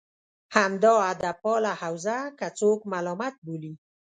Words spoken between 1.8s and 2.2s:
حوزه